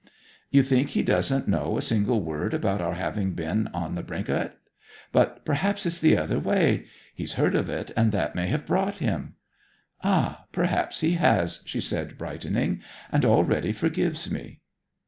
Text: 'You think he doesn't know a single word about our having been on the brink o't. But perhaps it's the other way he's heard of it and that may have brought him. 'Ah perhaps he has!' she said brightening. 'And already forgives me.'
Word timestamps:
'You 0.49 0.63
think 0.63 0.89
he 0.89 1.03
doesn't 1.03 1.47
know 1.47 1.77
a 1.77 1.81
single 1.83 2.21
word 2.21 2.55
about 2.55 2.81
our 2.81 2.95
having 2.95 3.33
been 3.33 3.67
on 3.71 3.93
the 3.93 4.01
brink 4.01 4.31
o't. 4.31 4.49
But 5.11 5.45
perhaps 5.45 5.85
it's 5.85 5.99
the 5.99 6.17
other 6.17 6.39
way 6.39 6.87
he's 7.13 7.33
heard 7.33 7.53
of 7.53 7.69
it 7.69 7.91
and 7.95 8.11
that 8.11 8.33
may 8.33 8.47
have 8.47 8.65
brought 8.65 8.97
him. 8.97 9.35
'Ah 10.03 10.45
perhaps 10.51 11.01
he 11.01 11.11
has!' 11.17 11.61
she 11.65 11.81
said 11.81 12.17
brightening. 12.17 12.81
'And 13.11 13.23
already 13.23 13.71
forgives 13.71 14.31
me.' 14.31 14.61